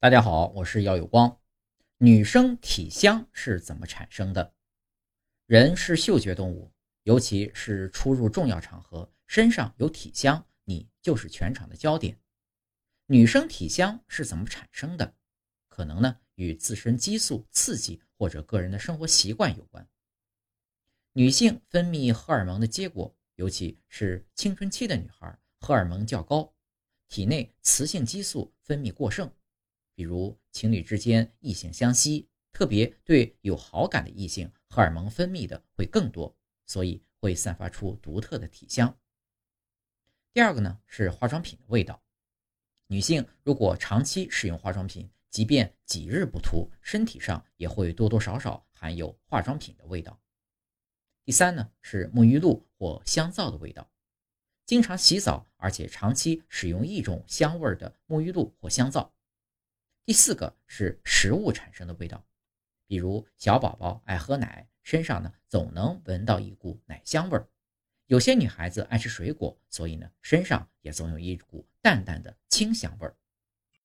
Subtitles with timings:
[0.00, 1.40] 大家好，我是姚有光。
[1.96, 4.54] 女生体香是怎么产生的？
[5.46, 6.70] 人是嗅觉动物，
[7.02, 12.16] 尤其是出入重要场合，身上有体香，你就是全场的焦点。
[13.06, 15.16] 女生体香是怎么产生的？
[15.66, 19.84] 可能呢与自身激素刺激或者个人的生活习惯有关。
[21.12, 26.54] 女性分泌荷尔蒙的结果，尤其是青春期的女孩，荷尔蒙较高，
[27.08, 29.28] 体内雌性激素分泌过剩。
[29.98, 36.32] 比如情侣之间异性相吸，特别对有好感的异性，荷尔蒙分泌的会更多，
[36.66, 38.96] 所以会散发出独特的体香。
[40.32, 42.00] 第二个呢是化妆品的味道，
[42.86, 50.16] 女性如果长期使用化妆品，即便几日不涂，身体上也会多多少少含有化妆品的味道。
[51.24, 53.90] 第三呢是沐浴露或香皂的味道，
[54.64, 59.12] 经常洗澡而且长期使用一种香味的沐浴露或香皂。
[60.08, 62.24] 第四个是食物产生的味道，
[62.86, 67.46] 比如小宝宝爱喝奶，身上呢总能闻到一股奶香味儿；
[68.06, 73.14] 有些女孩子爱吃水果，所以呢身上也总有一股淡淡的清香味儿。